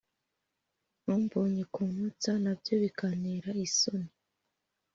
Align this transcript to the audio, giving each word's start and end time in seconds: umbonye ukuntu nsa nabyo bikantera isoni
umbonye 1.13 1.59
ukuntu 1.67 2.03
nsa 2.13 2.33
nabyo 2.43 2.73
bikantera 2.81 3.51
isoni 3.67 4.11